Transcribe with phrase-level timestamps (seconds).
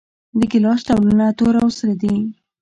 [0.39, 2.15] د ګیلاس ډولونه تور او سره دي.